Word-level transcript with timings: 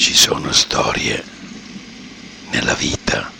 Ci 0.00 0.14
sono 0.14 0.50
storie 0.50 1.22
nella 2.52 2.72
vita. 2.72 3.30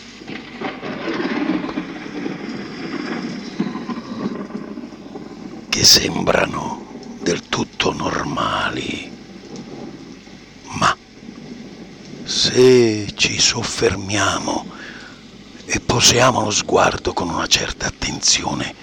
Che 5.70 5.84
sembrano 5.84 7.16
del 7.22 7.48
tutto 7.48 7.94
normali, 7.94 9.10
ma 10.64 10.94
se 12.24 13.10
ci 13.14 13.40
soffermiamo 13.40 14.70
e 15.64 15.80
posiamo 15.80 16.42
lo 16.42 16.50
sguardo 16.50 17.14
con 17.14 17.30
una 17.30 17.46
certa 17.46 17.86
attenzione 17.86 18.74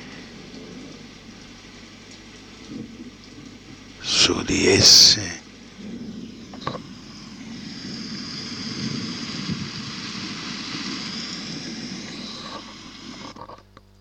su 3.99 4.41
di 4.41 4.65
esse, 4.65 5.45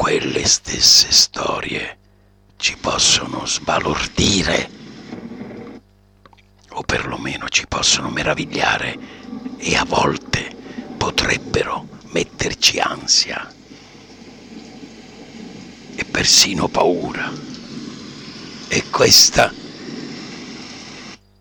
quelle 0.06 0.46
stesse 0.46 1.10
storie 1.10 1.98
ci 2.58 2.76
possono 2.76 3.44
sbalordire 3.44 4.70
o 6.68 6.82
perlomeno 6.82 7.48
ci 7.48 7.66
possono 7.66 8.08
meravigliare 8.10 8.96
e 9.58 9.74
a 9.74 9.84
volte 9.84 10.54
potrebbero 10.96 11.88
metterci 12.12 12.78
ansia 12.78 13.52
e 15.96 16.04
persino 16.04 16.68
paura. 16.68 17.28
E 18.68 18.84
questa 18.88 19.52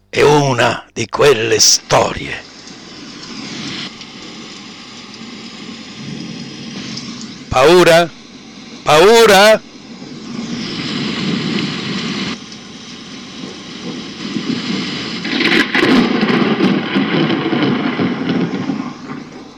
è 0.10 0.22
una 0.24 0.90
di 0.92 1.08
quelle 1.08 1.60
storie. 1.60 2.44
Paura? 7.48 8.24
Paura? 8.86 9.60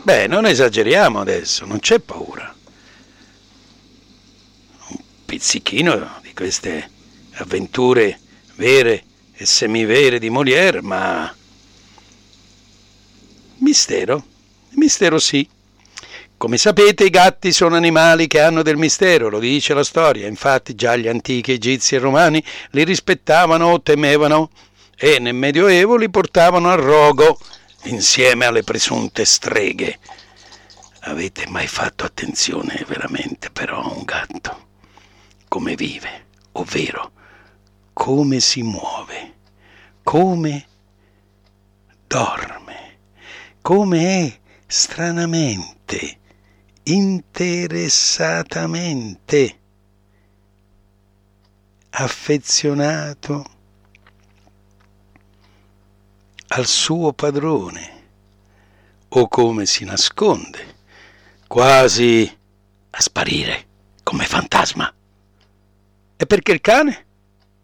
Beh, 0.02 0.28
non 0.28 0.45
esageriamo 0.45 1.20
adesso, 1.20 1.66
non 1.66 1.80
c'è 1.80 2.00
paura. 2.00 2.55
Un 4.88 4.98
pizzichino 5.25 6.22
di 6.22 6.33
queste 6.33 6.89
avventure 7.33 8.17
vere 8.55 9.03
e 9.33 9.45
semivere 9.45 10.20
di 10.20 10.30
Molière, 10.30 10.81
ma 10.81 11.36
mistero, 13.58 14.25
mistero 14.70 15.20
sì. 15.20 15.55
Come 16.38 16.57
sapete 16.57 17.03
i 17.03 17.09
gatti 17.09 17.52
sono 17.52 17.75
animali 17.75 18.27
che 18.27 18.39
hanno 18.39 18.61
del 18.61 18.77
mistero, 18.77 19.27
lo 19.27 19.39
dice 19.39 19.73
la 19.73 19.83
storia, 19.83 20.27
infatti 20.27 20.75
già 20.75 20.95
gli 20.95 21.07
antichi 21.07 21.53
egizi 21.53 21.95
e 21.95 21.99
romani 21.99 22.43
li 22.71 22.83
rispettavano 22.83 23.66
o 23.71 23.81
temevano 23.81 24.52
e 24.95 25.17
nel 25.17 25.33
Medioevo 25.33 25.95
li 25.95 26.11
portavano 26.11 26.69
a 26.69 26.75
rogo 26.75 27.39
insieme 27.85 28.45
alle 28.45 28.61
presunte 28.63 29.25
streghe. 29.25 29.97
Avete 31.02 31.47
mai 31.47 31.67
fatto 31.67 32.05
attenzione 32.05 32.85
veramente 32.88 33.49
però 33.49 33.81
a 33.81 33.87
un 33.87 34.04
gatto? 34.04 34.65
Come 35.48 35.73
vive, 35.73 36.25
ovvero 36.52 37.11
come 37.93 38.39
si 38.39 38.61
muove, 38.61 39.33
come 40.04 40.67
dorme, 42.05 42.99
come 43.59 44.25
è 44.27 44.39
stranamente, 44.67 46.17
interessatamente 46.89 49.59
affezionato 51.89 53.45
al 56.49 56.65
suo 56.65 57.11
padrone 57.14 57.95
o 59.09 59.27
come 59.27 59.65
si 59.65 59.83
nasconde, 59.83 60.75
quasi 61.48 62.37
a 62.89 63.02
sparire 63.02 63.65
come 64.04 64.23
fantasma. 64.25 64.93
E 66.15 66.25
perché 66.25 66.54
il 66.54 66.61
cane? 66.61 67.05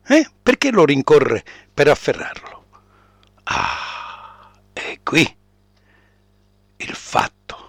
Eh? 0.06 0.30
Perché 0.42 0.70
lo 0.72 0.84
rincorre 0.84 1.46
per 1.74 1.88
afferrarlo? 1.88 2.66
Ah, 3.44 4.52
è 4.74 5.00
qui 5.02 5.38
il 6.78 6.94
fatto. 6.94 7.63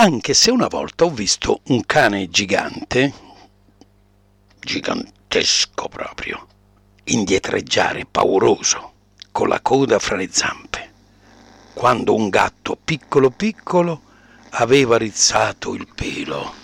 Anche 0.00 0.32
se 0.32 0.52
una 0.52 0.68
volta 0.68 1.06
ho 1.06 1.10
visto 1.10 1.62
un 1.70 1.84
cane 1.84 2.28
gigante, 2.28 3.12
gigantesco 4.60 5.88
proprio, 5.88 6.46
indietreggiare 7.02 8.06
pauroso 8.06 8.92
con 9.32 9.48
la 9.48 9.60
coda 9.60 9.98
fra 9.98 10.14
le 10.14 10.28
zampe, 10.30 10.92
quando 11.74 12.14
un 12.14 12.28
gatto 12.28 12.78
piccolo 12.80 13.30
piccolo 13.30 14.02
aveva 14.50 14.98
rizzato 14.98 15.74
il 15.74 15.88
pelo. 15.92 16.54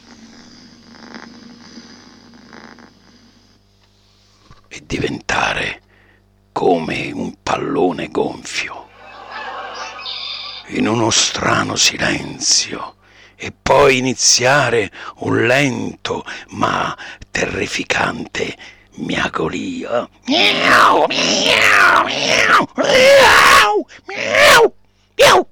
E 4.69 4.83
diventare 4.87 5.83
come 6.53 7.11
un 7.11 7.35
pallone 7.43 8.11
gonfio, 8.11 8.89
in 10.69 10.87
uno 10.87 11.11
strano 11.11 11.75
silenzio, 11.75 12.95
e 13.45 13.53
poi 13.53 13.99
iniziare 13.99 14.91
un 15.17 15.47
lento 15.47 16.25
ma 16.53 16.97
terrificante 17.31 18.57
miagolio. 18.95 20.09
Miau, 20.25 21.07
miau, 21.07 22.05
miau, 22.07 22.67
miau, 22.75 23.87
miau, 24.07 24.75
miau. 25.15 25.47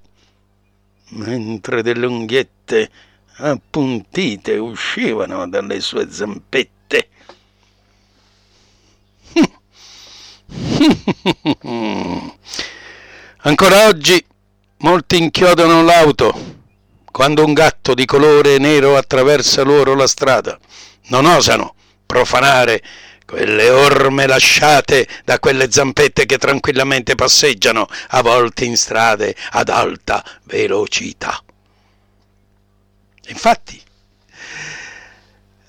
Mentre 1.09 1.83
delle 1.83 2.07
unghiette 2.07 2.91
appuntite 3.37 4.57
uscivano 4.57 5.47
dalle 5.47 5.81
sue 5.81 6.11
zampette. 6.11 7.09
Ancora 13.45 13.87
oggi 13.87 14.25
molti 14.79 15.19
inchiodano 15.19 15.83
l'auto 15.83 16.61
quando 17.13 17.45
un 17.45 17.53
gatto 17.53 17.95
di 17.95 18.05
colore 18.05 18.59
nero 18.59 18.97
attraversa 18.97 19.63
loro 19.63 19.95
la 19.95 20.09
strada. 20.09 20.59
Non 21.09 21.27
osano 21.27 21.75
profanare 22.05 22.83
quelle 23.25 23.71
orme 23.71 24.27
lasciate 24.27 25.07
da 25.25 25.39
quelle 25.39 25.71
zampette 25.71 26.27
che 26.27 26.39
tranquillamente 26.39 27.15
passeggiano, 27.15 27.87
a 28.09 28.23
volte 28.23 28.65
in 28.65 28.77
strade 28.77 29.35
ad 29.53 29.69
alta 29.69 30.25
velocità. 30.45 31.43
Infatti, 33.29 33.81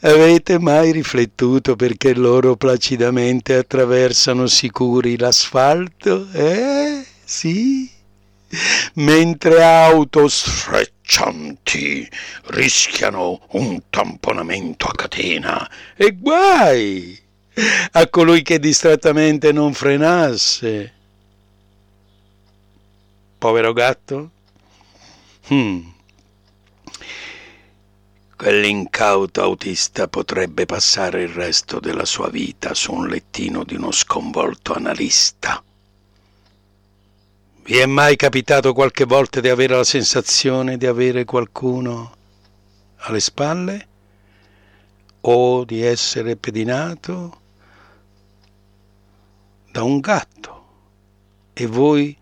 avete 0.02 0.60
mai 0.60 0.92
riflettuto 0.92 1.75
perché 1.75 2.14
loro 2.14 2.56
placidamente 2.56 3.56
attraversano 3.56 4.48
sicuri 4.48 5.18
l'asfalto? 5.18 6.28
Eh? 6.31 7.06
Sì? 7.24 7.89
Mentre 8.96 9.63
auto 9.63 10.28
sfreccianti 11.03 12.09
rischiano 12.45 13.41
un 13.51 13.81
tamponamento 13.89 14.88
a 14.88 14.94
catena 14.94 15.69
e 15.95 16.15
guai! 16.15 17.21
a 17.91 18.07
colui 18.07 18.41
che 18.41 18.57
distrattamente 18.57 19.51
non 19.51 19.73
frenasse. 19.75 20.94
Povero 23.38 23.73
gatto? 23.73 24.31
Hmm. 25.50 25.81
Quell'incauto 28.35 29.41
autista 29.44 30.07
potrebbe 30.07 30.65
passare 30.65 31.21
il 31.21 31.29
resto 31.29 31.79
della 31.79 32.05
sua 32.05 32.29
vita 32.29 32.73
su 32.73 32.91
un 32.91 33.07
lettino 33.07 33.63
di 33.63 33.75
uno 33.75 33.91
sconvolto 33.91 34.73
analista. 34.73 35.63
Vi 37.63 37.77
è 37.77 37.86
mai 37.86 38.15
capitato 38.15 38.74
qualche 38.74 39.06
volta 39.06 39.39
di 39.39 39.50
avere 39.50 39.75
la 39.75 39.83
sensazione 39.83 40.77
di 40.77 40.86
avere 40.86 41.24
qualcuno 41.25 42.15
alle 42.98 43.19
spalle? 43.19 43.88
O 45.21 45.63
di 45.63 45.81
essere 45.81 46.36
pedinato? 46.36 47.42
da 49.74 49.81
un 49.81 50.00
gatto 50.01 50.65
e 51.54 51.65
voi 51.65 52.15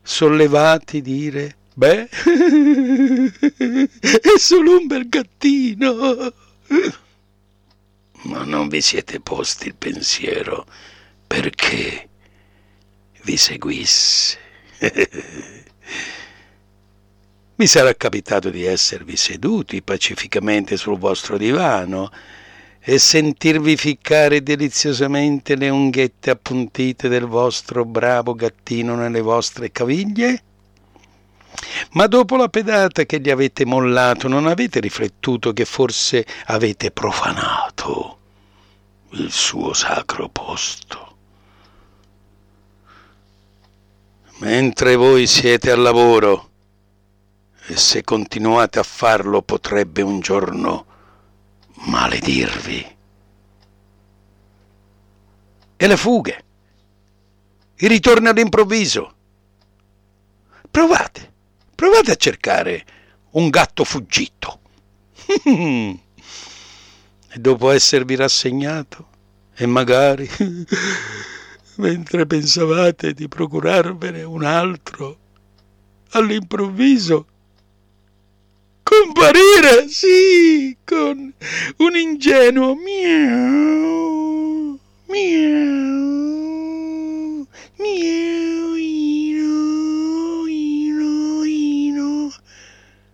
sollevati 0.00 1.02
dire 1.02 1.56
beh 1.74 2.08
è 4.22 4.38
solo 4.38 4.76
un 4.78 4.86
bel 4.86 5.08
gattino 5.08 6.32
ma 8.22 8.44
non 8.44 8.68
vi 8.68 8.80
siete 8.80 9.18
posti 9.18 9.66
il 9.66 9.74
pensiero 9.74 10.64
perché 11.26 12.08
vi 13.24 13.36
seguisse 13.36 14.38
Vi 17.54 17.66
sarà 17.66 17.94
capitato 17.94 18.50
di 18.50 18.64
esservi 18.64 19.16
seduti 19.16 19.82
pacificamente 19.82 20.76
sul 20.76 20.98
vostro 20.98 21.36
divano 21.36 22.10
e 22.80 22.98
sentirvi 22.98 23.76
ficcare 23.76 24.42
deliziosamente 24.42 25.54
le 25.54 25.68
unghette 25.68 26.30
appuntite 26.30 27.08
del 27.08 27.26
vostro 27.26 27.84
bravo 27.84 28.34
gattino 28.34 28.96
nelle 28.96 29.20
vostre 29.20 29.70
caviglie? 29.70 30.42
Ma 31.92 32.08
dopo 32.08 32.34
la 32.34 32.48
pedata 32.48 33.04
che 33.04 33.20
gli 33.20 33.30
avete 33.30 33.64
mollato 33.64 34.26
non 34.26 34.48
avete 34.48 34.80
riflettuto 34.80 35.52
che 35.52 35.64
forse 35.64 36.26
avete 36.46 36.90
profanato 36.90 38.18
il 39.10 39.30
suo 39.30 39.72
sacro 39.74 40.28
posto? 40.28 41.11
Mentre 44.42 44.96
voi 44.96 45.28
siete 45.28 45.70
al 45.70 45.80
lavoro, 45.80 46.50
e 47.66 47.76
se 47.76 48.02
continuate 48.02 48.80
a 48.80 48.82
farlo 48.82 49.40
potrebbe 49.40 50.02
un 50.02 50.18
giorno 50.18 50.84
maledirvi. 51.84 52.96
E 55.76 55.86
le 55.86 55.96
fughe, 55.96 56.44
i 57.76 57.86
ritorni 57.86 58.26
all'improvviso. 58.26 59.14
Provate, 60.68 61.32
provate 61.76 62.10
a 62.10 62.16
cercare 62.16 62.84
un 63.30 63.48
gatto 63.48 63.84
fuggito. 63.84 64.58
e 65.44 66.00
dopo 67.38 67.70
esservi 67.70 68.16
rassegnato, 68.16 69.06
e 69.54 69.66
magari 69.66 70.28
mentre 71.76 72.26
pensavate 72.26 73.12
di 73.12 73.28
procurarvene 73.28 74.22
un 74.22 74.44
altro, 74.44 75.18
all'improvviso 76.10 77.26
comparire, 78.82 79.88
sì, 79.88 80.76
con 80.84 81.32
un 81.78 81.96
ingenuo 81.96 82.74
miau, 82.74 84.78
miau, 85.06 86.26
miau, 87.78 88.74
ino, 88.76 90.46
ino, 90.46 91.44
ino, 91.44 92.32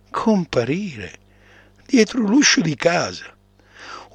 comparire 0.09 1.13
dietro 1.85 2.21
l'uscio 2.21 2.61
di 2.61 2.75
casa. 2.75 3.33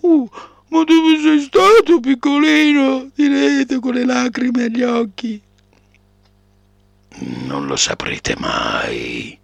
Uh, 0.02 0.29
ma 0.75 0.82
dove 0.82 1.21
sei 1.21 1.41
stato, 1.41 2.00
piccolino? 2.00 3.12
Direte 3.15 3.79
con 3.79 3.94
le 3.94 4.05
lacrime 4.05 4.65
agli 4.65 4.82
occhi. 4.82 5.41
Non 7.47 7.67
lo 7.67 7.76
saprete 7.76 8.35
mai. 8.37 9.38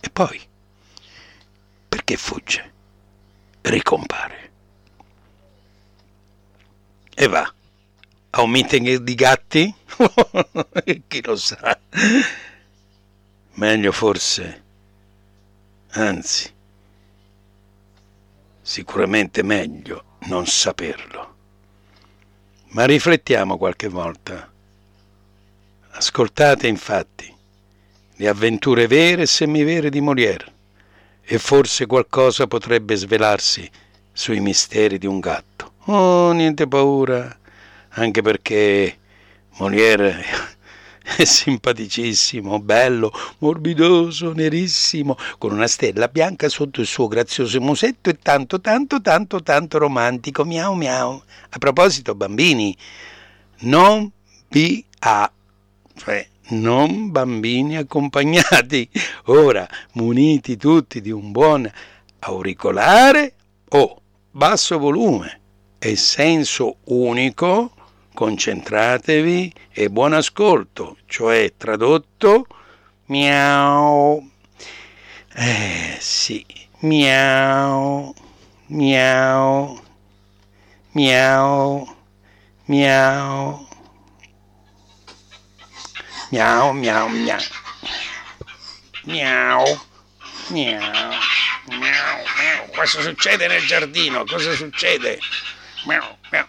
E 0.00 0.10
poi, 0.10 0.40
perché 1.88 2.16
fugge? 2.16 2.72
Ricompare. 3.60 4.50
E 7.14 7.26
va 7.28 7.54
a 8.30 8.42
un 8.42 8.50
meeting 8.50 8.96
di 8.96 9.14
gatti? 9.14 9.72
Chi 11.06 11.22
lo 11.22 11.36
sa? 11.36 11.78
Meglio 13.52 13.92
forse, 13.92 14.62
anzi, 15.90 16.52
sicuramente 18.70 19.42
meglio 19.42 20.04
non 20.28 20.46
saperlo. 20.46 21.34
Ma 22.68 22.84
riflettiamo 22.84 23.58
qualche 23.58 23.88
volta. 23.88 24.48
Ascoltate 25.90 26.68
infatti 26.68 27.34
le 28.14 28.28
avventure 28.28 28.86
vere 28.86 29.22
e 29.22 29.26
semivere 29.26 29.90
di 29.90 30.00
Molière 30.00 30.52
e 31.20 31.38
forse 31.40 31.86
qualcosa 31.86 32.46
potrebbe 32.46 32.94
svelarsi 32.94 33.68
sui 34.12 34.38
misteri 34.38 34.98
di 34.98 35.06
un 35.06 35.18
gatto. 35.18 35.72
Oh, 35.86 36.30
niente 36.30 36.68
paura, 36.68 37.36
anche 37.88 38.22
perché 38.22 38.98
Molière 39.56 40.24
è 41.16 41.24
simpaticissimo, 41.24 42.60
bello, 42.60 43.12
morbidoso, 43.38 44.32
nerissimo, 44.32 45.16
con 45.38 45.52
una 45.52 45.66
stella 45.66 46.08
bianca 46.08 46.48
sotto 46.48 46.80
il 46.80 46.86
suo 46.86 47.08
grazioso 47.08 47.60
musetto 47.60 48.10
e 48.10 48.18
tanto, 48.20 48.60
tanto, 48.60 49.00
tanto, 49.00 49.42
tanto 49.42 49.78
romantico. 49.78 50.44
Miau, 50.44 50.74
miau. 50.74 51.22
A 51.50 51.58
proposito, 51.58 52.14
bambini, 52.14 52.76
non 53.60 54.10
vi 54.48 54.84
ha, 55.00 55.30
cioè 55.96 56.26
non 56.50 57.10
bambini 57.10 57.76
accompagnati, 57.76 58.88
ora 59.26 59.68
muniti 59.92 60.56
tutti 60.56 61.00
di 61.00 61.10
un 61.10 61.30
buon 61.30 61.70
auricolare 62.20 63.34
o 63.68 64.00
basso 64.30 64.78
volume 64.78 65.40
e 65.78 65.96
senso 65.96 66.76
unico, 66.84 67.72
concentratevi 68.14 69.52
e 69.72 69.88
buon 69.88 70.12
ascolto, 70.12 70.96
cioè 71.06 71.54
tradotto 71.56 72.46
miau. 73.06 74.28
Eh 75.34 75.96
sì, 76.00 76.44
miau, 76.80 78.14
miau, 78.66 79.80
miau, 80.92 81.96
miau. 82.66 83.68
Miau, 86.30 86.72
miau, 86.72 87.08
miau. 87.08 87.38
Miau, 89.02 89.64
miau, 90.50 90.80
miau, 91.66 92.16
miau. 92.38 92.70
Cosa 92.72 93.00
succede 93.02 93.48
nel 93.48 93.66
giardino? 93.66 94.24
Cosa 94.24 94.54
succede? 94.54 95.18
Miau, 95.86 96.16
miau. 96.30 96.46